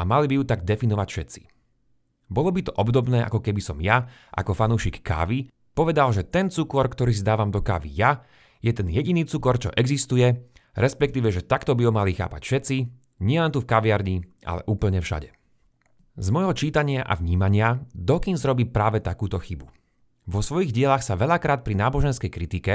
a 0.00 0.02
mali 0.08 0.26
by 0.32 0.34
ju 0.40 0.44
tak 0.48 0.64
definovať 0.64 1.08
všetci. 1.12 1.40
Bolo 2.32 2.50
by 2.50 2.60
to 2.64 2.72
obdobné, 2.72 3.20
ako 3.28 3.44
keby 3.44 3.60
som 3.60 3.78
ja, 3.84 4.08
ako 4.32 4.56
fanúšik 4.56 5.04
kávy, 5.04 5.52
povedal, 5.76 6.10
že 6.16 6.24
ten 6.24 6.48
cukor, 6.48 6.88
ktorý 6.88 7.12
si 7.12 7.20
dávam 7.20 7.52
do 7.52 7.60
kávy 7.60 7.92
ja, 7.92 8.24
je 8.64 8.72
ten 8.72 8.88
jediný 8.88 9.28
cukor, 9.28 9.60
čo 9.60 9.68
existuje, 9.76 10.48
respektíve, 10.72 11.28
že 11.28 11.44
takto 11.44 11.76
by 11.76 11.84
ho 11.84 11.92
mali 11.92 12.16
chápať 12.16 12.40
všetci 12.40 12.76
len 13.22 13.52
tu 13.54 13.62
v 13.62 13.70
kaviarni, 13.70 14.16
ale 14.44 14.66
úplne 14.66 14.98
všade. 14.98 15.30
Z 16.14 16.26
môjho 16.30 16.54
čítania 16.54 17.02
a 17.02 17.14
vnímania 17.18 17.82
Dawkins 17.90 18.46
robí 18.46 18.66
práve 18.68 19.02
takúto 19.02 19.38
chybu. 19.38 19.66
Vo 20.24 20.40
svojich 20.40 20.72
dielach 20.72 21.02
sa 21.02 21.18
veľakrát 21.18 21.66
pri 21.66 21.74
náboženskej 21.78 22.30
kritike 22.30 22.74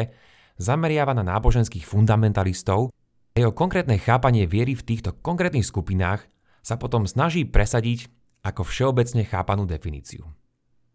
zameriava 0.59 1.15
na 1.15 1.23
náboženských 1.23 1.87
fundamentalistov 1.87 2.91
a 3.33 3.35
jeho 3.39 3.55
konkrétne 3.55 3.95
chápanie 3.95 4.43
viery 4.45 4.75
v 4.75 4.85
týchto 4.85 5.15
konkrétnych 5.15 5.65
skupinách 5.65 6.27
sa 6.59 6.75
potom 6.75 7.07
snaží 7.07 7.47
presadiť 7.47 8.11
ako 8.43 8.67
všeobecne 8.67 9.23
chápanú 9.23 9.63
definíciu. 9.63 10.27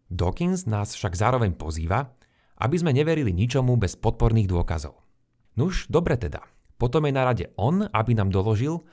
Dawkins 0.07 0.69
nás 0.69 0.93
však 0.93 1.17
zároveň 1.17 1.57
pozýva, 1.57 2.13
aby 2.61 2.77
sme 2.77 2.93
neverili 2.93 3.33
ničomu 3.33 3.75
bez 3.75 3.97
podporných 3.97 4.47
dôkazov. 4.47 5.01
Nuž, 5.57 5.89
dobre 5.89 6.15
teda. 6.15 6.45
Potom 6.77 7.07
je 7.09 7.13
na 7.15 7.25
rade 7.25 7.45
on, 7.57 7.89
aby 7.89 8.11
nám 8.13 8.29
doložil, 8.29 8.85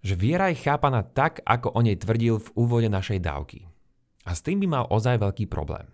že 0.00 0.16
viera 0.16 0.48
je 0.48 0.62
chápaná 0.62 1.04
tak, 1.04 1.44
ako 1.44 1.74
o 1.76 1.80
nej 1.84 1.98
tvrdil 1.98 2.40
v 2.40 2.48
úvode 2.56 2.88
našej 2.88 3.20
dávky. 3.20 3.68
A 4.24 4.36
s 4.36 4.44
tým 4.44 4.60
by 4.62 4.68
mal 4.68 4.84
ozaj 4.88 5.20
veľký 5.20 5.48
problém. 5.48 5.88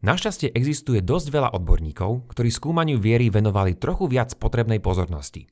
Našťastie 0.00 0.56
existuje 0.56 1.04
dosť 1.04 1.28
veľa 1.28 1.48
odborníkov, 1.52 2.32
ktorí 2.32 2.48
skúmaniu 2.48 2.96
viery 2.96 3.28
venovali 3.28 3.76
trochu 3.76 4.08
viac 4.08 4.32
potrebnej 4.32 4.80
pozornosti. 4.80 5.44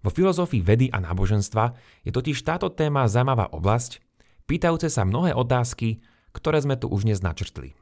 Vo 0.00 0.08
filozofii 0.08 0.64
vedy 0.64 0.86
a 0.88 0.98
náboženstva 1.04 1.76
je 2.00 2.10
totiž 2.10 2.40
táto 2.40 2.72
téma 2.72 3.04
zaujímavá 3.04 3.52
oblasť, 3.52 4.00
pýtajúce 4.48 4.88
sa 4.88 5.04
mnohé 5.04 5.36
otázky, 5.36 6.00
ktoré 6.32 6.64
sme 6.64 6.80
tu 6.80 6.88
už 6.88 7.04
dnes 7.04 7.20
načrtli. 7.20 7.76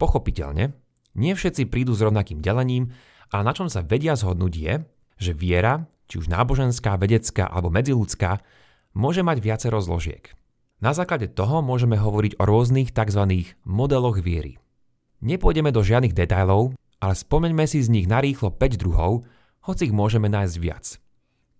Pochopiteľne, 0.00 0.72
nie 1.12 1.32
všetci 1.36 1.68
prídu 1.68 1.92
s 1.92 2.00
rovnakým 2.00 2.40
delením, 2.40 2.96
ale 3.28 3.42
na 3.44 3.52
čom 3.52 3.68
sa 3.68 3.84
vedia 3.84 4.16
zhodnúť 4.16 4.54
je, 4.56 4.74
že 5.20 5.36
viera 5.36 5.84
či 6.08 6.24
už 6.24 6.32
náboženská, 6.32 6.96
vedecká 6.96 7.44
alebo 7.44 7.68
medziludská, 7.68 8.40
môže 8.96 9.20
mať 9.20 9.44
viacero 9.44 9.76
zložiek. 9.84 10.32
Na 10.80 10.96
základe 10.96 11.28
toho 11.28 11.60
môžeme 11.60 12.00
hovoriť 12.00 12.40
o 12.40 12.48
rôznych 12.48 12.96
tzv. 12.96 13.52
modeloch 13.68 14.24
viery. 14.24 14.56
Nepôjdeme 15.18 15.74
do 15.74 15.82
žiadnych 15.82 16.14
detailov, 16.14 16.74
ale 17.02 17.14
spomeňme 17.14 17.64
si 17.66 17.82
z 17.82 17.90
nich 17.90 18.06
narýchlo 18.06 18.54
5 18.54 18.80
druhov, 18.80 19.26
hoci 19.66 19.90
ich 19.90 19.94
môžeme 19.94 20.30
nájsť 20.30 20.56
viac. 20.58 20.98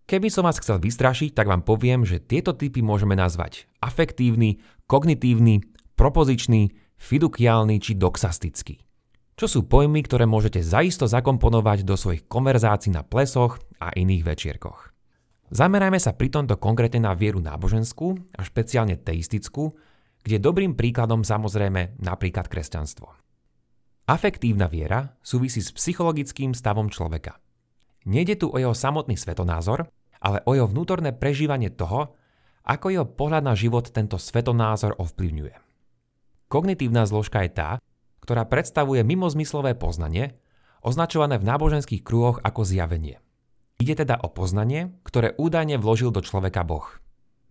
Keby 0.08 0.32
som 0.32 0.48
vás 0.48 0.56
chcel 0.62 0.80
vystrašiť, 0.80 1.36
tak 1.36 1.50
vám 1.50 1.66
poviem, 1.66 2.06
že 2.06 2.22
tieto 2.22 2.56
typy 2.56 2.80
môžeme 2.80 3.12
nazvať 3.12 3.68
afektívny, 3.84 4.62
kognitívny, 4.88 5.60
propozičný, 5.98 6.72
fidukiálny 6.96 7.76
či 7.82 7.92
doxastický 7.94 8.88
čo 9.38 9.46
sú 9.46 9.70
pojmy, 9.70 10.02
ktoré 10.02 10.26
môžete 10.26 10.58
zaisto 10.66 11.06
zakomponovať 11.06 11.86
do 11.86 11.94
svojich 11.94 12.26
konverzácií 12.26 12.90
na 12.90 13.06
plesoch 13.06 13.62
a 13.78 13.94
iných 13.94 14.26
večierkoch. 14.26 14.90
Zamerajme 15.54 16.02
sa 16.02 16.12
pri 16.12 16.28
tomto 16.34 16.58
konkrétne 16.58 17.06
na 17.06 17.14
vieru 17.14 17.38
náboženskú 17.38 18.18
a 18.34 18.42
špeciálne 18.42 18.98
teistickú, 18.98 19.78
kde 20.26 20.42
dobrým 20.42 20.74
príkladom 20.74 21.22
samozrejme 21.22 22.02
napríklad 22.02 22.50
kresťanstvo. 22.50 23.14
Afektívna 24.08 24.72
viera 24.72 25.20
súvisí 25.20 25.60
s 25.60 25.68
psychologickým 25.68 26.56
stavom 26.56 26.88
človeka. 26.88 27.36
Nejde 28.08 28.40
tu 28.40 28.48
o 28.48 28.56
jeho 28.56 28.72
samotný 28.72 29.20
svetonázor, 29.20 29.84
ale 30.24 30.40
o 30.48 30.56
jeho 30.56 30.64
vnútorné 30.64 31.12
prežívanie 31.12 31.68
toho, 31.68 32.16
ako 32.64 32.88
jeho 32.88 33.04
pohľad 33.04 33.44
na 33.44 33.52
život 33.52 33.92
tento 33.92 34.16
svetonázor 34.16 34.96
ovplyvňuje. 34.96 35.52
Kognitívna 36.48 37.04
zložka 37.04 37.44
je 37.44 37.52
tá, 37.52 37.70
ktorá 38.24 38.48
predstavuje 38.48 39.04
mimozmyslové 39.04 39.76
poznanie, 39.76 40.40
označované 40.80 41.36
v 41.36 41.44
náboženských 41.44 42.00
kruhoch 42.00 42.40
ako 42.40 42.64
zjavenie. 42.64 43.20
Ide 43.76 44.08
teda 44.08 44.24
o 44.24 44.32
poznanie, 44.32 44.96
ktoré 45.04 45.36
údajne 45.36 45.76
vložil 45.76 46.16
do 46.16 46.24
človeka 46.24 46.64
Boh. 46.64 46.88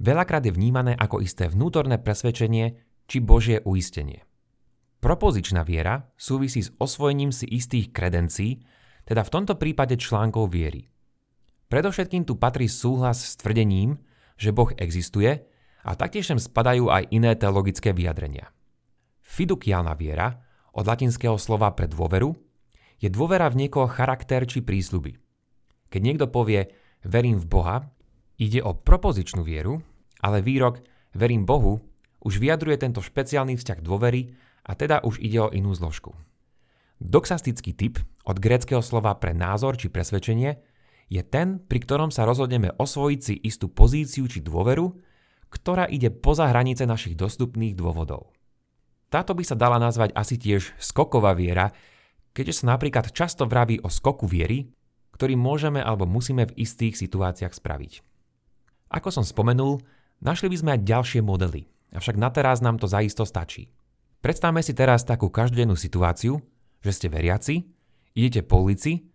Veľakrát 0.02 0.42
je 0.42 0.58
vnímané 0.58 0.98
ako 0.98 1.22
isté 1.22 1.46
vnútorné 1.54 2.02
presvedčenie 2.02 2.82
či 3.06 3.18
Božie 3.22 3.62
uistenie. 3.62 4.27
Propozičná 5.08 5.64
viera 5.64 6.12
súvisí 6.20 6.60
s 6.60 6.76
osvojením 6.84 7.32
si 7.32 7.48
istých 7.48 7.96
kredencií, 7.96 8.60
teda 9.08 9.24
v 9.24 9.32
tomto 9.32 9.56
prípade 9.56 9.96
článkov 9.96 10.52
viery. 10.52 10.84
Predovšetkým 11.72 12.28
tu 12.28 12.36
patrí 12.36 12.68
súhlas 12.68 13.24
s 13.24 13.40
tvrdením, 13.40 14.04
že 14.36 14.52
Boh 14.52 14.68
existuje 14.76 15.48
a 15.88 15.96
taktiež 15.96 16.28
sem 16.28 16.36
spadajú 16.36 16.92
aj 16.92 17.08
iné 17.16 17.40
teologické 17.40 17.96
vyjadrenia. 17.96 18.52
Fidukiálna 19.24 19.96
viera 19.96 20.44
od 20.76 20.84
latinského 20.84 21.40
slova 21.40 21.72
pre 21.72 21.88
dôveru, 21.88 22.36
je 23.00 23.08
dôvera 23.08 23.48
v 23.48 23.64
niekoho 23.64 23.88
charakter 23.88 24.44
či 24.44 24.60
prísľuby. 24.60 25.16
Keď 25.88 26.02
niekto 26.04 26.28
povie, 26.28 26.68
verím 27.08 27.40
v 27.40 27.48
Boha 27.48 27.88
ide 28.44 28.60
o 28.60 28.76
propozičnú 28.76 29.40
vieru, 29.40 29.80
ale 30.20 30.44
výrok 30.44 30.84
verím 31.16 31.48
Bohu 31.48 31.80
už 32.28 32.44
vyjadruje 32.44 32.76
tento 32.76 33.00
špeciálny 33.00 33.56
vzťah 33.56 33.80
dôvery 33.80 34.36
a 34.68 34.76
teda 34.76 35.02
už 35.02 35.24
ide 35.24 35.40
o 35.40 35.50
inú 35.50 35.72
zložku. 35.72 36.12
Doxastický 37.00 37.72
typ 37.72 38.04
od 38.28 38.38
gréckého 38.38 38.84
slova 38.84 39.16
pre 39.16 39.32
názor 39.32 39.80
či 39.80 39.88
presvedčenie 39.88 40.60
je 41.08 41.24
ten, 41.24 41.64
pri 41.64 41.80
ktorom 41.80 42.12
sa 42.12 42.28
rozhodneme 42.28 42.76
osvojiť 42.76 43.20
si 43.24 43.34
istú 43.40 43.72
pozíciu 43.72 44.28
či 44.28 44.44
dôveru, 44.44 44.92
ktorá 45.48 45.88
ide 45.88 46.12
poza 46.12 46.52
hranice 46.52 46.84
našich 46.84 47.16
dostupných 47.16 47.80
dôvodov. 47.80 48.36
Táto 49.08 49.32
by 49.32 49.44
sa 49.48 49.56
dala 49.56 49.80
nazvať 49.80 50.12
asi 50.12 50.36
tiež 50.36 50.76
skoková 50.76 51.32
viera, 51.32 51.72
keďže 52.36 52.60
sa 52.60 52.76
napríklad 52.76 53.16
často 53.16 53.48
vraví 53.48 53.80
o 53.80 53.88
skoku 53.88 54.28
viery, 54.28 54.68
ktorý 55.16 55.40
môžeme 55.40 55.80
alebo 55.80 56.04
musíme 56.04 56.44
v 56.52 56.56
istých 56.60 57.00
situáciách 57.00 57.56
spraviť. 57.56 58.04
Ako 58.92 59.10
som 59.10 59.24
spomenul, 59.24 59.80
našli 60.20 60.52
by 60.52 60.58
sme 60.60 60.70
aj 60.76 60.82
ďalšie 60.84 61.22
modely, 61.24 61.72
avšak 61.96 62.20
na 62.20 62.30
teraz 62.36 62.60
nám 62.60 62.78
to 62.84 62.86
zaisto 62.92 63.24
stačí. 63.24 63.72
Predstavme 64.22 64.66
si 64.66 64.74
teraz 64.74 65.06
takú 65.06 65.30
každodennú 65.30 65.78
situáciu, 65.78 66.42
že 66.82 66.92
ste 66.94 67.08
veriaci, 67.08 67.70
idete 68.18 68.42
po 68.42 68.66
ulici 68.66 69.10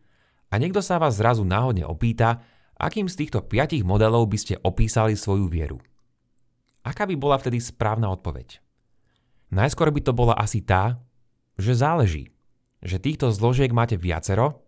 a 0.52 0.59
niekto 0.59 0.78
sa 0.78 1.02
vás 1.02 1.18
zrazu 1.18 1.42
náhodne 1.42 1.82
opýta, 1.82 2.42
akým 2.78 3.11
z 3.11 3.26
týchto 3.26 3.42
piatich 3.42 3.82
modelov 3.82 4.30
by 4.30 4.38
ste 4.38 4.54
opísali 4.62 5.18
svoju 5.18 5.50
vieru. 5.50 5.78
Aká 6.82 7.06
by 7.06 7.14
bola 7.14 7.38
vtedy 7.38 7.62
správna 7.62 8.11
odpoveď? 8.11 8.59
Najskôr 9.54 9.94
by 9.94 10.00
to 10.02 10.12
bola 10.16 10.35
asi 10.35 10.64
tá, 10.64 10.99
že 11.61 11.78
záleží, 11.78 12.32
že 12.82 12.99
týchto 12.99 13.30
zložiek 13.30 13.71
máte 13.71 13.94
viacero, 13.94 14.66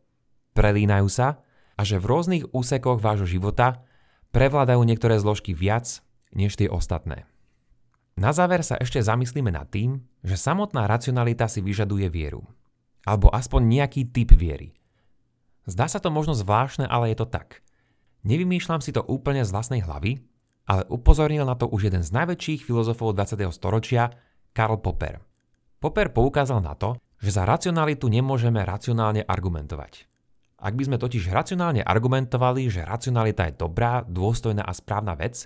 prelínajú 0.55 1.09
sa 1.11 1.43
a 1.75 1.83
že 1.83 1.99
v 1.99 2.07
rôznych 2.07 2.45
úsekoch 2.55 3.03
vášho 3.03 3.27
života 3.27 3.83
prevládajú 4.31 4.83
niektoré 4.87 5.19
zložky 5.19 5.51
viac 5.55 6.03
než 6.31 6.55
tie 6.55 6.71
ostatné. 6.71 7.27
Na 8.15 8.31
záver 8.31 8.63
sa 8.63 8.79
ešte 8.79 9.03
zamyslíme 9.03 9.51
nad 9.51 9.67
tým, 9.67 9.99
že 10.23 10.39
samotná 10.39 10.87
racionalita 10.87 11.51
si 11.51 11.59
vyžaduje 11.59 12.07
vieru. 12.07 12.47
Alebo 13.03 13.27
aspoň 13.35 13.67
nejaký 13.67 14.15
typ 14.15 14.31
viery. 14.33 14.71
Zdá 15.67 15.91
sa 15.91 15.99
to 15.99 16.15
možno 16.15 16.33
zvláštne, 16.37 16.87
ale 16.87 17.11
je 17.11 17.21
to 17.21 17.27
tak. 17.27 17.65
Nevymýšľam 18.25 18.81
si 18.81 18.95
to 18.95 19.03
úplne 19.05 19.43
z 19.43 19.51
vlastnej 19.51 19.83
hlavy, 19.83 20.23
ale 20.65 20.89
upozornil 20.89 21.45
na 21.45 21.59
to 21.59 21.69
už 21.69 21.93
jeden 21.93 22.01
z 22.01 22.15
najväčších 22.15 22.65
filozofov 22.65 23.13
20. 23.13 23.45
storočia, 23.53 24.09
Karl 24.57 24.81
Popper. 24.81 25.21
Popper 25.83 26.09
poukázal 26.09 26.65
na 26.65 26.73
to, 26.73 26.97
že 27.21 27.37
za 27.37 27.45
racionalitu 27.45 28.09
nemôžeme 28.09 28.65
racionálne 28.65 29.27
argumentovať. 29.27 30.09
Ak 30.65 30.73
by 30.73 30.89
sme 30.89 30.97
totiž 30.97 31.29
racionálne 31.29 31.85
argumentovali, 31.85 32.73
že 32.73 32.89
racionalita 32.89 33.53
je 33.53 33.61
dobrá, 33.61 34.01
dôstojná 34.09 34.65
a 34.65 34.73
správna 34.73 35.13
vec, 35.13 35.45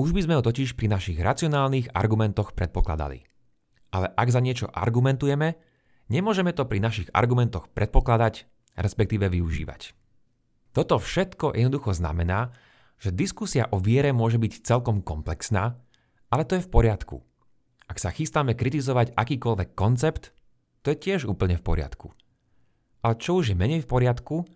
už 0.00 0.16
by 0.16 0.20
sme 0.24 0.34
ho 0.40 0.42
totiž 0.42 0.74
pri 0.74 0.88
našich 0.88 1.20
racionálnych 1.20 1.92
argumentoch 1.92 2.56
predpokladali. 2.56 3.28
Ale 3.92 4.08
ak 4.16 4.28
za 4.32 4.40
niečo 4.40 4.66
argumentujeme, 4.72 5.60
nemôžeme 6.08 6.56
to 6.56 6.64
pri 6.64 6.80
našich 6.80 7.12
argumentoch 7.12 7.68
predpokladať, 7.76 8.48
respektíve 8.80 9.28
využívať. 9.28 9.92
Toto 10.72 10.96
všetko 10.96 11.58
jednoducho 11.58 11.92
znamená, 11.92 12.54
že 13.00 13.12
diskusia 13.12 13.66
o 13.68 13.82
viere 13.82 14.14
môže 14.14 14.40
byť 14.40 14.64
celkom 14.64 15.04
komplexná, 15.04 15.76
ale 16.30 16.46
to 16.46 16.56
je 16.56 16.64
v 16.64 16.72
poriadku. 16.72 17.16
Ak 17.90 17.98
sa 17.98 18.14
chystáme 18.14 18.54
kritizovať 18.54 19.18
akýkoľvek 19.18 19.74
koncept, 19.74 20.30
to 20.86 20.94
je 20.94 20.96
tiež 20.96 21.26
úplne 21.26 21.58
v 21.58 21.66
poriadku. 21.66 22.14
Ale 23.02 23.18
čo 23.18 23.42
už 23.42 23.52
je 23.52 23.56
menej 23.58 23.82
v 23.82 23.90
poriadku, 23.90 24.46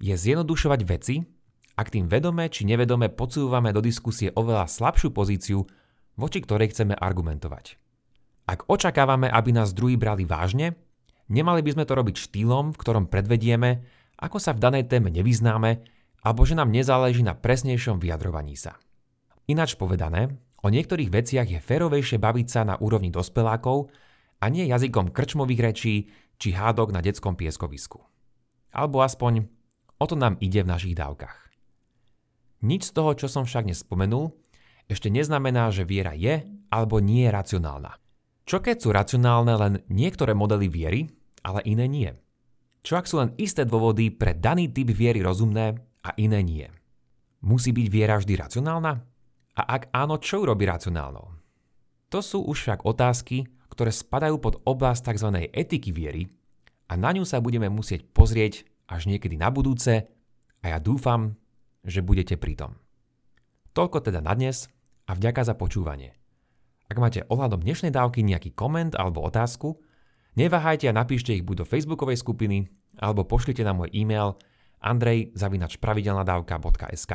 je 0.00 0.14
zjednodušovať 0.14 0.80
veci, 0.88 1.26
ak 1.78 1.94
tým 1.94 2.10
vedome 2.10 2.50
či 2.50 2.66
nevedome 2.66 3.06
podsúvame 3.06 3.70
do 3.70 3.78
diskusie 3.78 4.34
oveľa 4.34 4.66
slabšiu 4.66 5.14
pozíciu, 5.14 5.62
voči 6.18 6.42
ktorej 6.42 6.74
chceme 6.74 6.98
argumentovať. 6.98 7.78
Ak 8.50 8.66
očakávame, 8.66 9.30
aby 9.30 9.54
nás 9.54 9.70
druhí 9.70 9.94
brali 9.94 10.26
vážne, 10.26 10.74
nemali 11.30 11.62
by 11.62 11.78
sme 11.78 11.84
to 11.86 11.94
robiť 11.94 12.16
štýlom, 12.18 12.74
v 12.74 12.80
ktorom 12.82 13.06
predvedieme, 13.06 13.86
ako 14.18 14.42
sa 14.42 14.50
v 14.50 14.62
danej 14.66 14.90
téme 14.90 15.14
nevyznáme, 15.14 15.78
alebo 16.26 16.42
že 16.42 16.58
nám 16.58 16.74
nezáleží 16.74 17.22
na 17.22 17.38
presnejšom 17.38 18.02
vyjadrovaní 18.02 18.58
sa. 18.58 18.74
Ináč 19.46 19.78
povedané, 19.78 20.34
O 20.58 20.68
niektorých 20.74 21.14
veciach 21.14 21.46
je 21.46 21.62
férovejšie 21.62 22.18
baviť 22.18 22.46
sa 22.50 22.60
na 22.66 22.74
úrovni 22.82 23.14
dospelákov 23.14 23.94
a 24.42 24.50
nie 24.50 24.66
jazykom 24.66 25.14
krčmových 25.14 25.62
rečí 25.62 25.94
či 26.38 26.48
hádok 26.50 26.90
na 26.90 26.98
detskom 26.98 27.38
pieskovisku. 27.38 28.02
Alebo 28.74 29.02
aspoň 29.02 29.46
o 30.02 30.04
to 30.06 30.18
nám 30.18 30.34
ide 30.42 30.66
v 30.66 30.70
našich 30.70 30.98
dávkach. 30.98 31.47
Nič 32.64 32.90
z 32.90 32.94
toho, 32.94 33.14
čo 33.14 33.30
som 33.30 33.46
však 33.46 33.70
nespomenul, 33.70 34.34
ešte 34.88 35.12
neznamená, 35.12 35.70
že 35.70 35.86
viera 35.86 36.16
je 36.16 36.42
alebo 36.72 36.98
nie 36.98 37.28
je 37.28 37.34
racionálna. 37.34 37.92
Čo 38.48 38.64
keď 38.64 38.76
sú 38.80 38.88
racionálne 38.90 39.54
len 39.54 39.74
niektoré 39.92 40.32
modely 40.32 40.72
viery, 40.72 41.00
ale 41.44 41.60
iné 41.68 41.84
nie? 41.84 42.10
Čo 42.80 42.96
ak 42.96 43.04
sú 43.04 43.20
len 43.20 43.36
isté 43.36 43.68
dôvody 43.68 44.08
pre 44.08 44.32
daný 44.32 44.72
typ 44.72 44.88
viery 44.88 45.20
rozumné 45.20 45.76
a 46.00 46.10
iné 46.16 46.40
nie? 46.40 46.66
Musí 47.44 47.70
byť 47.70 47.86
viera 47.92 48.16
vždy 48.16 48.34
racionálna? 48.40 48.92
A 49.58 49.62
ak 49.62 49.92
áno, 49.92 50.16
čo 50.16 50.40
urobí 50.40 50.64
racionálnou? 50.64 51.28
To 52.08 52.18
sú 52.24 52.40
už 52.48 52.56
však 52.64 52.88
otázky, 52.88 53.44
ktoré 53.68 53.92
spadajú 53.92 54.40
pod 54.40 54.64
oblasť 54.64 55.12
tzv. 55.12 55.28
etiky 55.52 55.92
viery 55.92 56.32
a 56.88 56.96
na 56.96 57.12
ňu 57.12 57.28
sa 57.28 57.44
budeme 57.44 57.68
musieť 57.68 58.08
pozrieť 58.08 58.64
až 58.88 59.12
niekedy 59.12 59.36
na 59.36 59.52
budúce 59.52 60.08
a 60.64 60.64
ja 60.64 60.80
dúfam, 60.80 61.36
že 61.84 62.02
budete 62.02 62.36
pritom. 62.38 62.74
Toľko 63.74 64.00
teda 64.10 64.18
na 64.18 64.34
dnes 64.34 64.66
a 65.06 65.14
vďaka 65.14 65.46
za 65.46 65.54
počúvanie. 65.54 66.18
Ak 66.88 66.96
máte 66.96 67.20
ohľadom 67.28 67.60
dnešnej 67.60 67.92
dávky 67.92 68.24
nejaký 68.24 68.56
koment 68.56 68.96
alebo 68.96 69.20
otázku, 69.22 69.76
neváhajte 70.40 70.88
a 70.88 70.96
napíšte 70.96 71.36
ich 71.36 71.44
buď 71.44 71.56
do 71.62 71.66
facebookovej 71.68 72.16
skupiny 72.16 72.64
alebo 72.96 73.28
pošlite 73.28 73.60
na 73.60 73.76
môj 73.76 73.92
e-mail 73.92 74.40
andrej.pravidelnadavka.sk. 74.80 77.12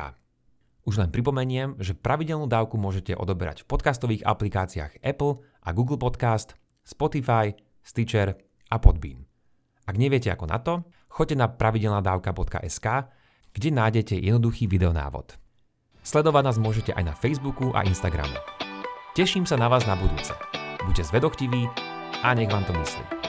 Už 0.84 1.00
len 1.00 1.08
pripomeniem, 1.08 1.80
že 1.80 1.96
pravidelnú 1.96 2.44
dávku 2.44 2.76
môžete 2.76 3.16
odoberať 3.16 3.64
v 3.64 3.72
podcastových 3.72 4.28
aplikáciách 4.28 5.00
Apple 5.00 5.40
a 5.64 5.72
Google 5.72 5.96
Podcast, 5.96 6.60
Spotify, 6.84 7.56
Stitcher 7.80 8.36
a 8.68 8.76
Podbean. 8.76 9.24
Ak 9.88 9.96
neviete 9.96 10.28
ako 10.28 10.44
na 10.44 10.60
to, 10.60 10.84
choďte 11.08 11.40
na 11.40 11.48
pravidelnadavka.sk, 11.48 12.86
kde 13.54 13.70
nájdete 13.70 14.18
jednoduchý 14.18 14.66
videonávod. 14.66 15.38
Sledovať 16.04 16.42
nás 16.44 16.58
môžete 16.60 16.92
aj 16.92 17.04
na 17.06 17.14
Facebooku 17.16 17.72
a 17.72 17.86
Instagramu. 17.86 18.36
Teším 19.16 19.48
sa 19.48 19.56
na 19.56 19.70
vás 19.70 19.86
na 19.88 19.96
budúce. 19.96 20.34
Buďte 20.84 21.08
zvedochtiví 21.08 21.64
a 22.20 22.28
nech 22.34 22.50
vám 22.50 22.66
to 22.68 22.76
myslí. 22.76 23.23